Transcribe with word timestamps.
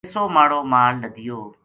لِسو 0.07 0.23
ماڑو 0.35 0.59
مال 0.71 0.93
لَدیو 1.01 1.39